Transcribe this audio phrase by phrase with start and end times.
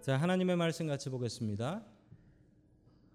[0.00, 1.84] 자, 하나님의 말씀 같이 보겠습니다.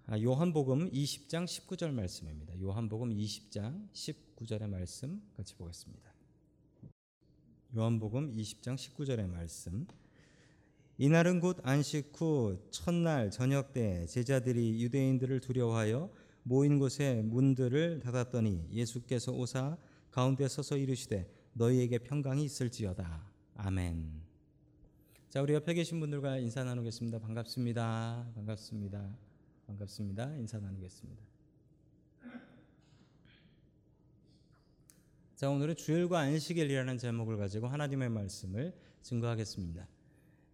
[0.05, 2.53] 아, 요한복음 20장 19절 말씀입니다.
[2.61, 6.13] 요한복음 20장 19절의 말씀 같이 보겠습니다.
[7.75, 9.87] 요한복음 20장 19절의 말씀.
[10.99, 16.11] 이날은 곧 안식 후 첫날 저녁 때 제자들이 유대인들을 두려워하여
[16.43, 19.75] 모인 곳에 문들을 닫았더니 예수께서 오사
[20.11, 23.27] 가운데 서서 이르시되 너희에게 평강이 있을지어다.
[23.55, 24.24] 아멘.
[25.35, 27.19] 자, 우리 옆에 계신 분들과 인사 나누겠습니다.
[27.19, 28.31] 반갑습니다.
[28.35, 29.17] 반갑습니다.
[29.67, 30.33] 반갑습니다.
[30.37, 31.21] 인사 나누겠습니다.
[35.35, 39.85] 자, 오늘은 주일과 안식일이라는 제목을 가지고 하나님의 말씀을 증거하겠습니다.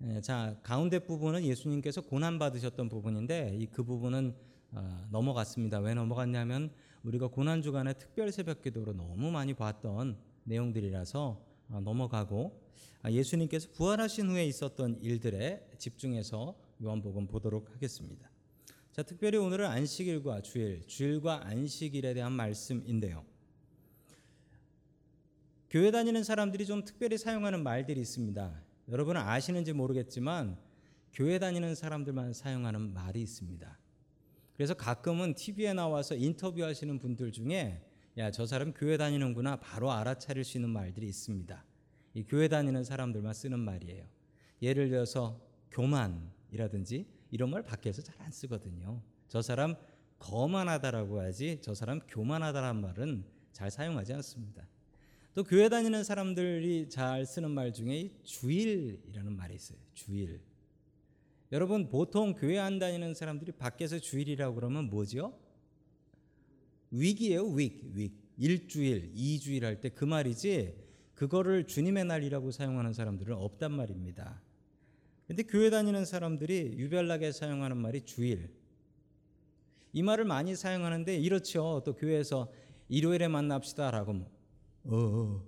[0.01, 4.35] 에, 자, 가운데 부분은 예수님께서 고난 받으셨던 부분인데 이 그 부분은
[4.71, 5.77] 어, 넘어갔습니다.
[5.77, 6.71] 왜 넘어갔냐면
[7.03, 12.61] 우리가 고난 주간에 특별 새벽 기도로 너무 많이 봤던 내용들이라서 어, 넘어가고
[13.03, 18.29] 아, 예수님께서 부활하신 후에 있었던 일들에 집중해서 요한복음 보도록 하겠습니다.
[18.91, 23.25] 자, 특별히 오늘은 안식일과 주일, 주일과 안식일에 대한 말씀인데요.
[25.69, 28.61] 교회 다니는 사람들이 좀 특별히 사용하는 말들이 있습니다.
[28.89, 30.57] 여러분은 아시는지 모르겠지만
[31.13, 33.79] 교회 다니는 사람들만 사용하는 말이 있습니다.
[34.53, 37.81] 그래서 가끔은 TV에 나와서 인터뷰하시는 분들 중에
[38.17, 41.63] 야, 저 사람 교회 다니는구나 바로 알아차릴 수 있는 말들이 있습니다.
[42.13, 44.05] 이 교회 다니는 사람들만 쓰는 말이에요.
[44.61, 45.39] 예를 들어서
[45.71, 49.01] 교만이라든지 이런 말 밖에서 잘 안 쓰거든요.
[49.27, 49.75] 저 사람
[50.19, 54.67] 거만하다라고 하지 저 사람 교만하다란 말은 잘 사용하지 않습니다.
[55.33, 59.79] 또 교회 다니는 사람들이 잘 쓰는 말 중에 이 주일이라는 말이 있어요.
[59.93, 60.41] 주일.
[61.51, 65.37] 여러분 보통 교회 안 다니는 사람들이 밖에서 주일이라고 그러면 뭐죠?
[66.91, 68.11] 위기예요, 윅, 윅.
[68.37, 70.75] 일주일, 이주일 할 때 그 말이지
[71.15, 74.41] 그거를 주님의 날이라고 사용하는 사람들은 없단 말입니다.
[75.27, 78.49] 근데 교회 다니는 사람들이 유별나게 사용하는 말이 주일.
[79.93, 81.83] 이 말을 많이 사용하는데 이렇죠.
[81.85, 82.51] 또 교회에서
[82.89, 84.31] 일요일에 만납시다라고 뭐,
[84.85, 85.45] 어, 어,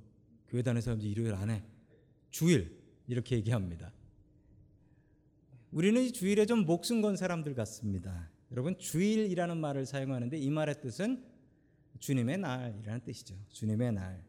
[0.48, 1.64] 교회 다니는 사람들 일요일 안 해.
[2.30, 2.78] 주일
[3.08, 3.92] 이렇게 얘기합니다.
[5.72, 8.30] 우리는 이 주일에 좀 목숨 건 사람들 같습니다.
[8.52, 11.24] 여러분 주일이라는 말을 사용하는데 이 말의 뜻은
[12.00, 13.36] 주님의 날이라는 뜻이죠.
[13.50, 14.24] 주님의 날.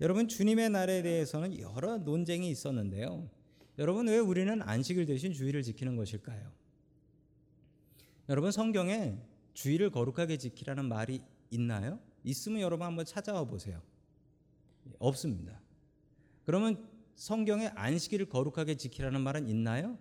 [0.00, 3.30] 여러분 주님의 날에 대해서는 여러 논쟁이 있었는데요.
[3.78, 6.52] 여러분 왜 우리는 안식일 대신 주일을 지키는 것일까요?
[8.28, 9.18] 여러분 성경에
[9.54, 12.00] 주일을 거룩하게 지키라는 말이 있나요?
[12.24, 13.80] 있으면 여러분 한번 찾아와 보세요.
[14.98, 15.60] 없습니다.
[16.44, 19.98] 그러면 성경에 안식일을 거룩하게 지키라는 말은 있나요?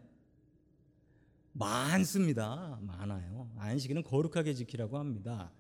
[1.54, 2.80] 많습니다.
[2.82, 3.52] 많아요.
[3.58, 5.52] 안식일은 거룩하게 지키라고 합니다.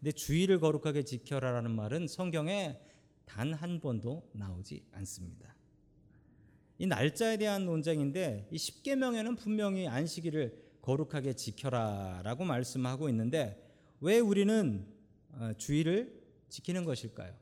[0.00, 2.80] 근데 주일을 거룩하게 지켜라라는 말은 성경에
[3.26, 5.54] 단 한 번도 나오지 않습니다.
[6.78, 13.62] 이 날짜에 대한 논쟁인데 이 십계명에는 분명히 안식일을 거룩하게 지켜라라고 말씀하고 있는데
[14.00, 14.86] 왜 우리는
[15.32, 17.32] 어, 주일을 지키는 것일까요?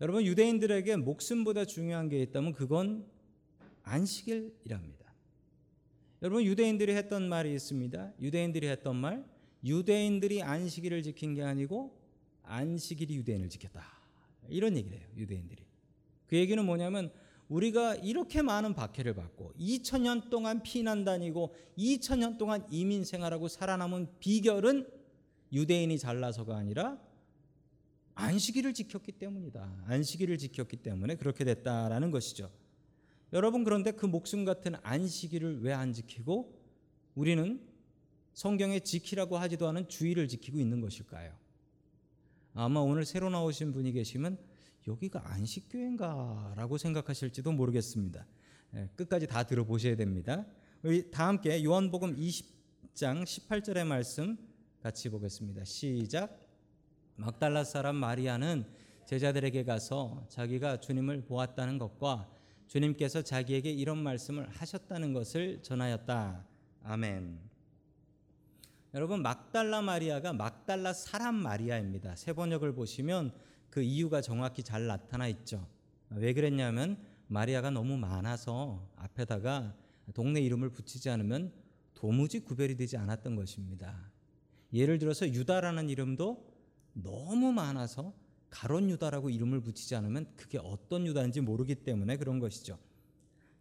[0.00, 3.06] 여러분 유대인들에게 목숨보다 중요한 게 있다면 그건
[3.84, 5.14] 안식일이랍니다.
[6.22, 8.14] 여러분 유대인들이 했던 말이 있습니다.
[8.20, 9.24] 유대인들이 했던 말
[9.64, 11.98] 유대인들이 안식일을 지킨 게 아니고
[12.44, 13.84] 안식일이 유대인을 지켰다.
[14.48, 15.06] 이런 얘기를 해요.
[15.16, 15.64] 유대인들이.
[16.26, 17.12] 그 얘기는 뭐냐면
[17.48, 24.88] 우리가 이렇게 많은 박해를 받고 2000년 동안 피난 다니고 2000년 동안 이민 생활하고 살아남은 비결은
[25.52, 26.98] 유대인이 잘나서가 아니라
[28.14, 29.84] 안식일을 지켰기 때문이다.
[29.86, 32.50] 안식일을 지켰기 때문에 그렇게 됐다라는 것이죠.
[33.32, 36.56] 여러분 그런데 그 목숨 같은 안식일을 왜 안 지키고
[37.14, 37.60] 우리는
[38.32, 41.32] 성경에 지키라고 하지도 않은 주의를 지키고 있는 것일까요?
[42.54, 44.38] 아마 오늘 새로 나오신 분이 계시면
[44.88, 48.26] 여기가 안식교회인가라고 생각하실지도 모르겠습니다.
[48.74, 50.46] 예, 끝까지 다 들어보셔야 됩니다.
[50.82, 54.38] 우리 다 함께 요한복음 20장 18절의 말씀
[54.80, 55.64] 같이 보겠습니다.
[55.64, 56.40] 시작.
[57.16, 58.64] 막달라 사람 마리아는
[59.06, 62.30] 제자들에게 가서 자기가 주님을 보았다는 것과
[62.68, 66.46] 주님께서 자기에게 이런 말씀을 하셨다는 것을 전하였다.
[66.84, 67.49] 아멘.
[68.92, 72.16] 여러분 막달라 마리아가 막달라 사람 마리아입니다.
[72.16, 73.32] 세 번역을 보시면
[73.70, 75.68] 그 이유가 정확히 잘 나타나 있죠.
[76.10, 76.98] 왜 그랬냐면
[77.28, 79.76] 마리아가 너무 많아서 앞에다가
[80.12, 81.52] 동네 이름을 붙이지 않으면
[81.94, 84.10] 도무지 구별이 되지 않았던 것입니다.
[84.72, 86.50] 예를 들어서 유다라는 이름도
[86.94, 88.12] 너무 많아서
[88.48, 92.76] 가론 유다라고 이름을 붙이지 않으면 그게 어떤 유다인지 모르기 때문에 그런 것이죠.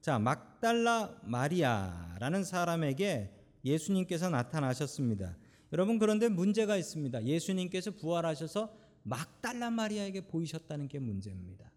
[0.02, 5.38] 자, 막달라 마리아라는 사람에게 예수님께서 나타나셨습니다.
[5.72, 7.24] 여러분 그런데 문제가 있습니다.
[7.26, 8.74] 예수님께서 부활하셔서
[9.04, 11.72] 막달라 마리아에게 보이셨다는 게 문제입니다.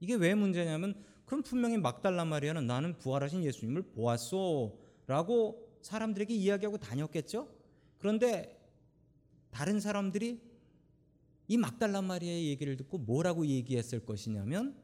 [0.00, 0.94] 이게 왜 문제냐면
[1.24, 7.48] 그럼 분명히 막달라 마리아는 나는 부활하신 예수님을 보았소 라고 사람들에게 이야기하고 다녔겠죠?
[7.98, 8.58] 그런데
[9.50, 10.40] 다른 사람들이
[11.48, 14.76] 이 막달라 마리아의 얘기를 듣고 뭐라고 얘기했을 것이냐면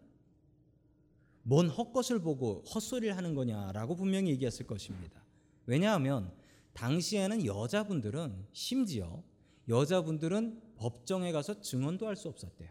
[1.43, 5.26] 뭔 헛것을 보고 헛소리를 하는 거냐라고 분명히 얘기했을 것입니다.
[5.67, 6.33] 왜냐하면
[6.73, 9.23] 당시에는 여자분들은 심지어
[9.69, 12.71] 여자분들은 법정에 가서 증언도 할 수 없었대요.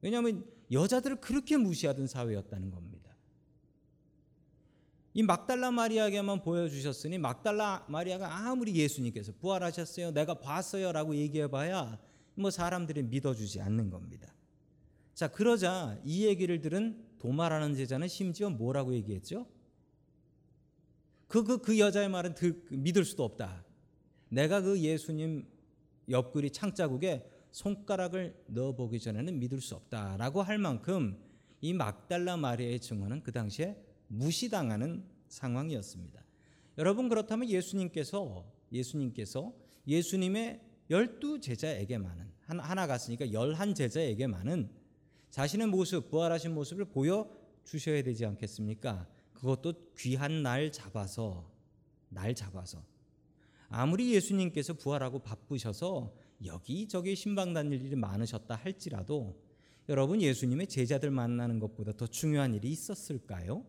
[0.00, 3.16] 왜냐하면 여자들을 그렇게 무시하던 사회였다는 겁니다.
[5.14, 11.98] 이 막달라 마리아에게만 보여주셨으니 막달라 마리아가 아무리 예수님께서 부활하셨어요, 내가 봤어요라고 얘기해봐야
[12.34, 14.32] 뭐 사람들이 믿어주지 않는 겁니다.
[15.14, 19.46] 자 그러자 이 얘기를 들은 도마라는 제자는 심지어 뭐라고 얘기했죠?
[21.28, 23.64] 그 그 그 여자의 말은 들, 믿을 수도 없다.
[24.30, 25.46] 내가 그 예수님
[26.08, 31.18] 옆구리 창자국에 손가락을 넣어보기 전에는 믿을 수 없다라고 할 만큼
[31.60, 33.76] 이 막달라 마리아의 증언은 그 당시에
[34.08, 36.24] 무시당하는 상황이었습니다.
[36.78, 39.52] 여러분 그렇다면 예수님께서 예수님께서
[39.86, 40.60] 예수님의
[40.90, 44.70] 열두 제자에게만은 하나 갔으니까 열한 제자에게만은
[45.30, 47.28] 자신의 모습 부활하신 모습을 보여
[47.64, 49.06] 주셔야 되지 않겠습니까?
[49.38, 51.48] 그것도 귀한 날 잡아서
[52.08, 52.82] 날 잡아서
[53.68, 56.12] 아무리 예수님께서 부활하고 바쁘셔서
[56.44, 59.40] 여기저기 신방 다닐 일이 많으셨다 할지라도
[59.88, 63.64] 여러분 예수님의 제자들 만나는 것보다 더 중요한 일이 있었을까요?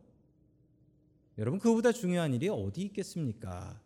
[1.38, 3.80] 여러분 그보다 중요한 일이 어디 있겠습니까?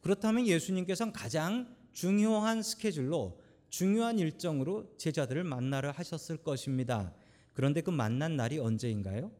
[0.00, 7.12] 그렇다면 예수님께서는 가장 중요한 스케줄로 중요한 일정으로 제자들을 만나려 하셨을 것입니다.
[7.52, 9.30] 그런데 그 만난 날이 언제인가요?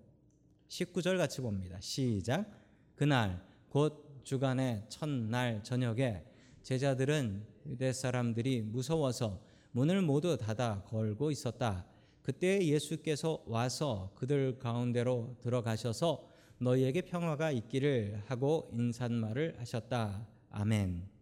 [0.68, 1.78] 19절 같이 봅니다.
[1.80, 2.46] 시작.
[2.94, 6.22] 그날 곧 주간의 첫날 저녁에
[6.62, 9.40] 제자들은 유대 사람들이 무서워서
[9.72, 11.86] 문을 모두 닫아 걸고 있었다.
[12.22, 16.28] 그때 예수께서 와서 그들 가운데로 들어가셔서
[16.58, 20.26] 너희에게 평화가 있기를 하고 인사말을 하셨다.
[20.50, 21.17] 아멘.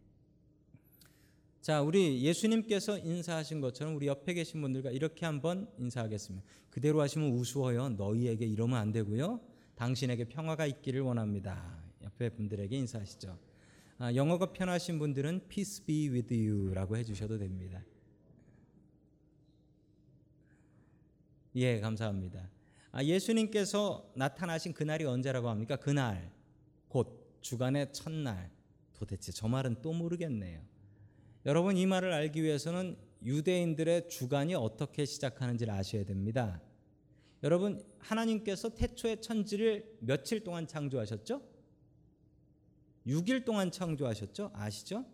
[1.61, 6.47] 자, 우리 예수님께서 인사하신 것처럼 우리 옆에 계신 분들과 이렇게 한번 인사하겠습니다.
[6.71, 7.89] 그대로 하시면 우스워요.
[7.91, 9.41] 너희에게 이러면 안 되고요.
[9.75, 11.83] 당신에게 평화가 있기를 원합니다.
[12.03, 13.39] 옆에 분들에게 인사하시죠.
[13.99, 17.83] 아, 영어가 편하신 분들은 peace be with you라고 해주셔도 됩니다.
[21.57, 22.51] 예, 감사합니다.
[22.93, 25.77] 아, 예수님께서 나타나신 그날이 언제라고 합니까?
[25.77, 26.31] 그날,
[26.89, 28.51] 곧 주간의 첫날.
[28.95, 30.61] 도대체 저 말은 또 모르겠네요.
[31.47, 36.61] 여러분 이 말을 알기 위해서는 유대인들의 주간이 어떻게 시작하는지를 아셔야 됩니다.
[37.45, 41.41] 여러분 하나님께서 태초의 천지를 며칠 동안 창조하셨죠?
[43.07, 44.51] 6일 동안 창조하셨죠?
[44.55, 45.07] 아시죠?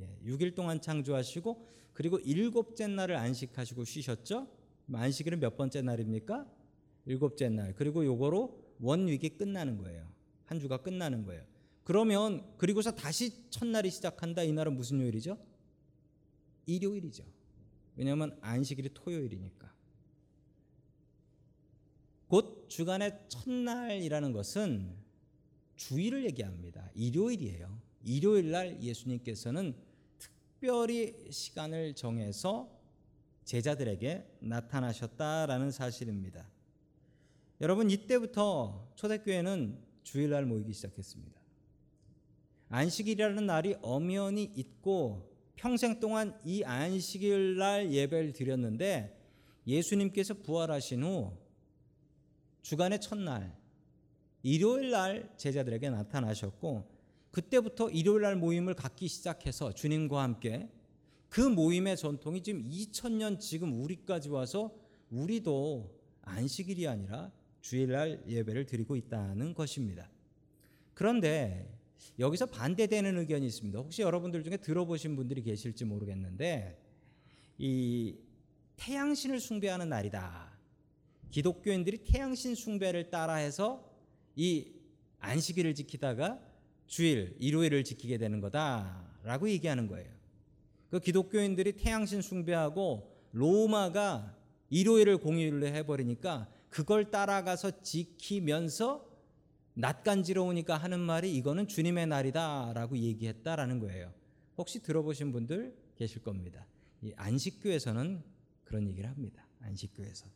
[0.00, 4.48] 예, 6일 동안 창조하시고 그리고 일곱째 날을 안식하시고 쉬셨죠?
[4.92, 6.50] 안식일은 몇 번째 날입니까?
[7.04, 7.74] 일곱째 날.
[7.76, 10.04] 그리고 요거로 원위기 끝나는 거예요.
[10.46, 11.44] 한 주가 끝나는 거예요.
[11.84, 14.42] 그러면 그리고서 다시 첫날이 시작한다.
[14.42, 15.38] 이 날은 무슨 요일이죠?
[16.66, 17.24] 일요일이죠.
[17.96, 19.72] 왜냐하면 안식일이 토요일이니까.
[22.28, 24.94] 곧 주간의 첫날이라는 것은
[25.76, 26.90] 주일을 얘기합니다.
[26.94, 27.80] 일요일이에요.
[28.02, 29.74] 일요일 날 예수님께서는
[30.18, 32.76] 특별히 시간을 정해서
[33.44, 36.48] 제자들에게 나타나셨다라는 사실입니다.
[37.60, 41.40] 여러분 이때부터 초대교회는 주일날 모이기 시작했습니다.
[42.68, 49.18] 안식일이라는 날이 엄연히 있고 평생 동안 이 안식일 날 예배를 드렸는데
[49.66, 51.32] 예수님께서 부활하신 후
[52.62, 53.56] 주간의 첫날
[54.42, 56.96] 일요일 날 제자들에게 나타나셨고
[57.30, 60.68] 그때부터 일요일 날 모임을 갖기 시작해서 주님과 함께
[61.28, 64.74] 그 모임의 전통이 지금 2000년 지금 우리까지 와서
[65.10, 70.08] 우리도 안식일이 아니라 주일날 예배를 드리고 있다는 것입니다.
[70.94, 71.75] 그런데
[72.18, 73.78] 여기서 반대되는 의견이 있습니다.
[73.78, 76.82] 혹시 여러분들 중에 들어보신 분들이 계실지 모르겠는데
[77.58, 78.16] 이
[78.76, 80.56] 태양신을 숭배하는 날이다.
[81.30, 83.90] 기독교인들이 태양신 숭배를 따라해서
[84.36, 84.72] 이
[85.18, 86.40] 안식일을 지키다가
[86.86, 90.10] 주일, 일요일을 지키게 되는 거다라고 얘기하는 거예요.
[90.90, 94.36] 그 기독교인들이 태양신 숭배하고 로마가
[94.70, 99.06] 일요일을 공휴일로 해버리니까 그걸 따라가서 지키면서
[99.78, 104.12] 낯간지러우니까 하는 말이 이거는 주님의 날이다라고 얘기했다라는 거예요.
[104.56, 106.66] 혹시 들어보신 분들 계실 겁니다.
[107.02, 108.22] 이 안식교에서는
[108.64, 109.46] 그런 얘기를 합니다.
[109.60, 110.26] 안식교에서.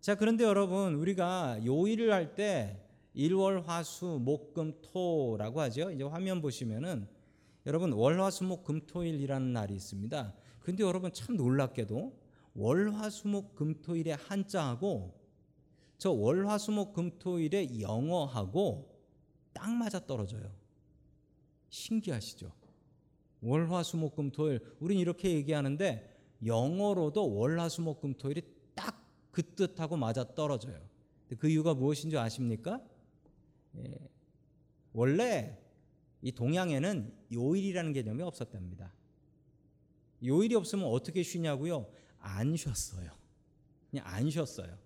[0.00, 5.90] 자, 그런데 여러분, 우리가 요일을 할 때 일월 화수 목금 토라고 하죠.
[5.90, 7.08] 이제 화면 보시면은
[7.66, 10.34] 여러분 월화수목 금토일이라는 날이 있습니다.
[10.60, 12.16] 근데 여러분 참 놀랍게도
[12.54, 15.17] 월화수목 금토일의 한자하고
[15.98, 18.96] 저 월화수목 금토일의 영어하고
[19.52, 20.50] 딱 맞아 떨어져요.
[21.68, 22.50] 신기하시죠?
[23.42, 28.42] 월화수목금토일 우린 이렇게 얘기하는데 영어로도 월화수목금토일이
[28.74, 30.80] 딱 그 뜻하고 맞아 떨어져요.
[31.38, 32.82] 그 이유가 무엇인 줄 아십니까?
[33.76, 33.94] 예,
[34.92, 35.56] 원래
[36.22, 38.92] 이 동양에는 요일이라는 개념이 없었답니다.
[40.24, 41.88] 요일이 없으면 어떻게 쉬냐고요?
[42.18, 43.12] 안 쉬었어요.
[43.90, 44.76] 그냥 안 쉬었어요.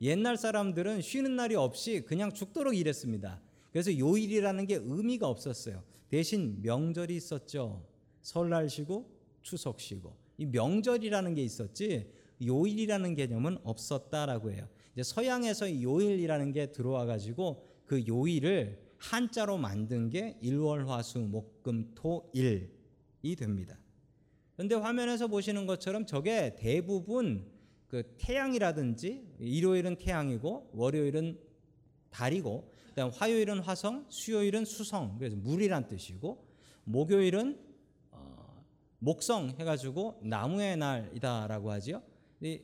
[0.00, 3.40] 옛날 사람들은 쉬는 날이 없이 그냥 죽도록 일했습니다.
[3.70, 5.82] 그래서 요일이라는 게 의미가 없었어요.
[6.08, 7.84] 대신 명절이 있었죠.
[8.22, 9.10] 설날 쉬고
[9.42, 10.16] 추석 쉬고.
[10.38, 12.10] 이 명절이라는 게 있었지
[12.44, 14.68] 요일이라는 개념은 없었다라고 해요.
[14.92, 22.68] 이제 서양에서 이 요일이라는 게 들어와 가지고 그 요일을 한자로 만든 게 일월화수 목금토일이
[23.36, 23.78] 됩니다.
[24.56, 27.44] 그런데 화면에서 보시는 것처럼 저게 대부분
[27.88, 31.38] 그 태양이라든지 일요일은 태양이고 월요일은
[32.10, 36.46] 달이고 그다음 화요일은 화성, 수요일은 수성 그래서 물이란 뜻이고
[36.84, 37.58] 목요일은
[38.12, 38.64] 어,
[39.00, 42.02] 목성 해가지고 나무의 날이다라고 하지요.
[42.40, 42.60] 이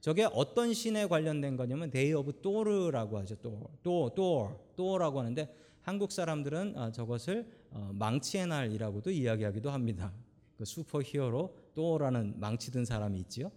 [0.00, 3.36] 저게 어떤 신에 관련된 거냐면 day of Thor라고 하죠.
[3.36, 10.12] 또, 또, 또, 또라고 하는데 한국 사람들은 어, 저것을 어, 망치의 날이라고도 이야기하기도 합니다.
[10.56, 13.50] 그 슈퍼 히어로 또라는 망치 든 사람이 있지요.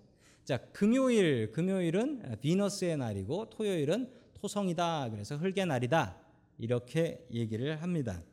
[0.48, 5.10] 자, 금요일, 금요일은 비너스의 날이고 토요일은 토성이다.
[5.10, 6.18] 그래서 흙의 날이다.
[6.58, 8.24] 이렇게 얘기를 합니다.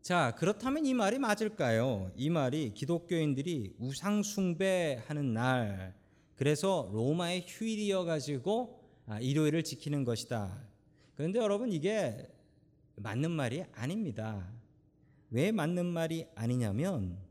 [0.00, 2.12] 자, 그렇다면 이 말이 맞을까요?
[2.16, 5.94] 이 말이 기독교인들이 우상 숭배하는 날,
[6.34, 10.66] 그래서 로마의 휴일이어 가지고 아, 일요일을 지키는 것이다.
[11.14, 12.26] 그런데 여러분 이게
[12.94, 14.50] 맞는 말이 아닙니다.
[15.28, 17.25] 왜 맞는 말이 아니냐면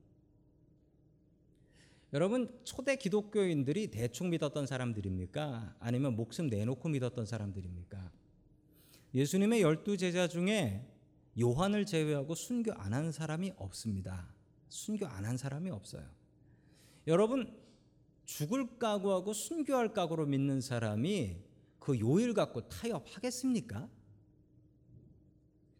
[2.15, 5.75] 여러분 초대 기독교인들이 대충 믿었던 사람들입니까?
[5.81, 8.09] 아니면 목숨 내놓고 믿었던 사람들입니까?
[9.13, 10.87] 예수님의 열두 제자 중에
[11.37, 14.33] 요한을 제외하고 순교 안 한 사람이 없습니다.
[14.69, 16.05] 순교 안 한 사람이 없어요.
[17.05, 17.53] 여러분
[18.23, 21.35] 죽을 각오하고 순교할 각오로 믿는 사람이
[21.79, 23.89] 그 요일 갖고 타협하겠습니까?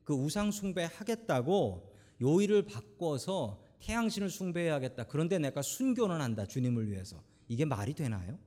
[0.04, 5.04] 그 우상 숭배 하겠다고 요일을 바꿔서 태양신을 숭배해야겠다.
[5.06, 6.48] 그런데 내가 순교는 한다.
[6.48, 7.24] 주님을 위해서.
[7.48, 8.40] 이게 말이 되나요?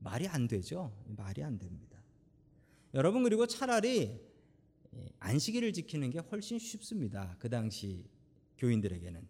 [0.00, 0.92] 말이 안 되죠.
[1.16, 2.02] 말이 안 됩니다.
[2.94, 4.20] 여러분 그리고 차라리
[5.20, 7.36] 안식일을 지키는 게 훨씬 쉽습니다.
[7.38, 8.04] 그 당시
[8.58, 9.24] 교인들에게는.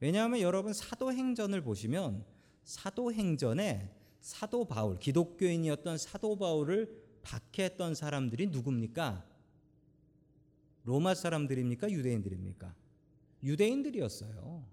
[0.00, 2.24] 왜냐하면 여러분 사도행전을 보시면
[2.64, 9.26] 사도행전에 사도 바울, 기독교인이었던 사도 바울을 박해했던 사람들이 누굽니까?
[10.84, 11.90] 로마 사람들입니까?
[11.90, 12.74] 유대인들입니까?
[13.46, 14.66] 유대인들이었어요.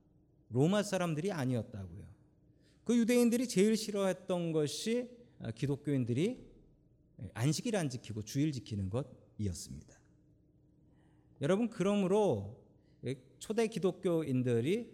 [0.50, 2.04] 로마 사람들이 아니었다고요.
[2.84, 5.10] 그 유대인들이 제일 싫어했던 것이
[5.56, 6.46] 기독교인들이
[7.34, 10.00] 안식일 안 지키고 주일 지키는 것이었습니다.
[11.42, 12.62] 여러분 그러므로
[13.40, 14.92] 초대 기독교인들이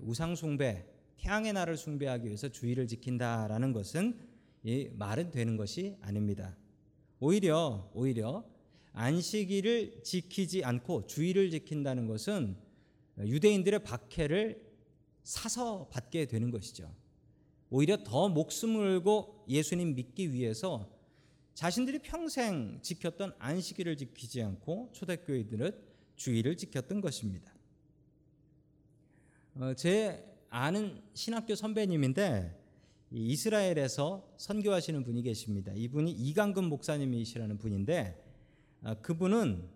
[0.00, 0.86] 우상 숭배,
[1.18, 4.18] 태양의 날을 숭배하기 위해서 주일을 지킨다라는 것은
[4.64, 6.56] 이 말은 되는 것이 아닙니다.
[7.20, 8.44] 오히려 오히려
[8.92, 12.56] 안식일을 지키지 않고 주일을 지킨다는 것은
[13.26, 14.68] 유대인들의 박해를
[15.22, 16.92] 사서 받게 되는 것이죠.
[17.70, 20.90] 오히려 더 목숨을 걸고 예수님 믿기 위해서
[21.54, 25.72] 자신들이 평생 지켰던 안식일을 지키지 않고 초대교회들은
[26.16, 27.52] 주일을 지켰던 것입니다.
[29.56, 32.56] 어, 제 아는 신학교 선배님인데
[33.10, 35.72] 이스라엘에서 선교하시는 분이 계십니다.
[35.74, 38.24] 이분이 이강근 목사님이시라는 분인데
[38.82, 39.68] 아, 그분은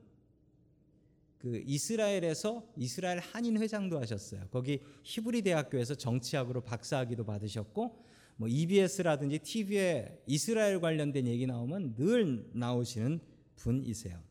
[1.42, 4.46] 그 이스라엘에서 이스라엘 한인 회장도 하셨어요.
[4.52, 8.04] 거기 히브리 대학교에서 정치학으로 박사학위도 받으셨고
[8.36, 13.20] 뭐 EBS라든지 TV에 이스라엘 관련된 얘기 나오면 늘 나오시는
[13.56, 14.22] 분이세요.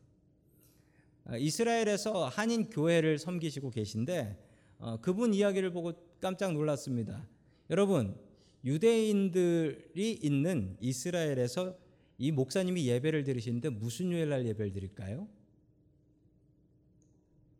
[1.24, 4.38] 아, 이스라엘에서 한인 교회를 섬기시고 계신데
[4.78, 7.28] 어, 그분 이야기를 보고 깜짝 놀랐습니다.
[7.68, 8.16] 여러분
[8.64, 11.76] 유대인들이 있는 이스라엘에서
[12.16, 15.28] 이 목사님이 예배를 드리시는데 무슨 요일날 예배를 드릴까요?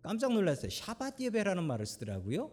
[0.02, 0.70] 깜짝 놀랐어요.
[0.70, 2.50] 샤밧 예배라는 말을 쓰더라고요.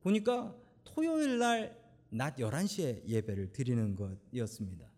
[0.00, 1.80] 보니까 토요일 날
[2.10, 4.90] 낮 11시에 예배를 드리는 것이었습니다.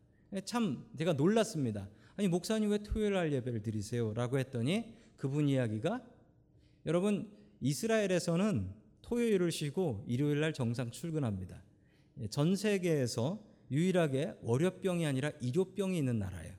[0.44, 1.88] 참 제가 놀랐습니다.
[2.16, 4.14] 아니 목사님 왜 토요일 날 예배를 드리세요?
[4.14, 6.02] 라고 했더니 그분 이야기가
[6.86, 7.30] 여러분
[7.60, 8.72] 이스라엘에서는
[9.02, 11.62] 토요일을 쉬고 일요일 날 정상 출근합니다.
[12.30, 16.54] 전 세계에서 유일하게 월요병이 아니라 일요병이 있는 나라예요.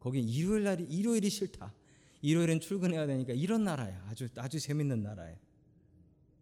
[0.00, 1.72] 거기 일요일 날이 일요일이 싫다.
[2.22, 4.04] 일요일엔 출근해야 되니까 이런 나라야.
[4.08, 5.36] 아주 아주 재밌는 나라예요.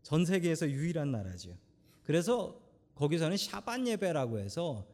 [0.03, 1.57] 전 세계에서 유일한 나라죠.
[2.05, 2.61] 그래서
[2.95, 4.87] 거기서는 샤반 예배라고 해서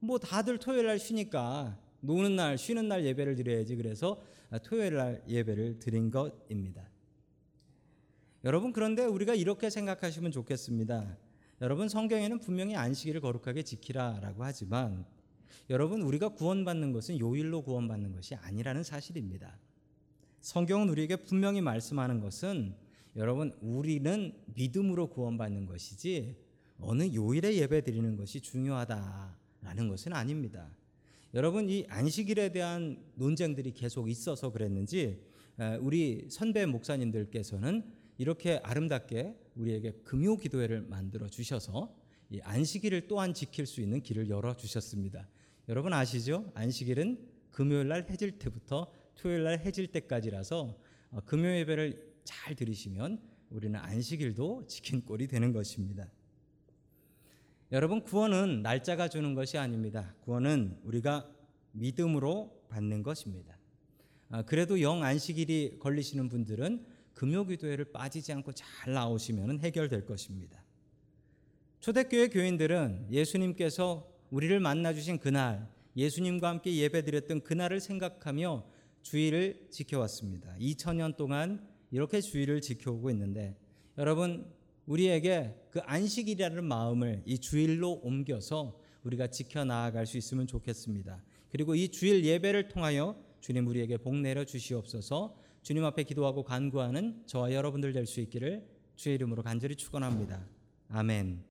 [0.00, 3.76] 뭐 다들 토요일 날 쉬니까 노는 날, 쉬는 날 예배를 드려야지.
[3.76, 4.20] 그래서
[4.64, 6.88] 토요일 날 예배를 드린 것입니다.
[8.44, 11.18] 여러분 그런데 우리가 이렇게 생각하시면 좋겠습니다.
[11.60, 15.04] 여러분 성경에는 분명히 안식일을 거룩하게 지키라라고 하지만
[15.68, 19.58] 여러분 우리가 구원받는 것은 요일로 구원받는 것이 아니라는 사실입니다.
[20.40, 22.74] 성경은 우리에게 분명히 말씀하는 것은
[23.16, 26.34] 여러분 우리는 믿음으로 구원받는 것이지
[26.78, 30.70] 어느 요일에 예배 드리는 것이 중요하다라는 것은 아닙니다.
[31.34, 35.22] 여러분 이 안식일에 대한 논쟁들이 계속 있어서 그랬는지
[35.80, 37.84] 우리 선배 목사님들께서는
[38.16, 41.94] 이렇게 아름답게 우리에게 금요 기도회를 만들어 주셔서
[42.30, 45.28] 이 안식일을 또한 지킬 수 있는 길을 열어 주셨습니다.
[45.68, 46.50] 여러분 아시죠?
[46.54, 50.78] 안식일은 금요일 날 해질 때부터 토요일 날 해질 때까지라서
[51.10, 56.10] 어, 금요 예배를 잘 들으시면 우리는 안식일도 지킨 꼴이 되는 것입니다.
[57.70, 60.14] 여러분 구원은 날짜가 주는 것이 아닙니다.
[60.22, 61.30] 구원은 우리가
[61.72, 63.58] 믿음으로 받는 것입니다.
[64.30, 70.64] 아, 그래도 영 안식일이 걸리시는 분들은 금요 기도회를 빠지지 않고 잘 나오시면 해결될 것입니다.
[71.80, 80.54] 초대교회 교인들은 예수님께서 우리를 만나 주신 그날, 예수님과 함께 예배드렸던 그날을 생각하며 주의를 지켜왔습니다.
[80.58, 83.56] 2000년 동안 이렇게 주의를 지켜오고 있는데
[83.98, 84.46] 여러분
[84.86, 91.22] 우리에게 그 안식일이라는 마음을 이 주일로 옮겨서 우리가 지켜 나아갈 수 있으면 좋겠습니다.
[91.50, 95.36] 그리고 이 주일 예배를 통하여 주님 우리에게 복 내려 주시옵소서.
[95.62, 98.66] 주님 앞에 기도하고 간구하는 저와 여러분들 될 수 있기를
[98.96, 100.46] 주의 이름으로 간절히 축원합니다.
[100.88, 101.49] 아멘.